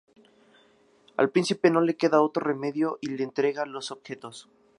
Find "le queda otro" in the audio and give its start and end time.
1.79-2.41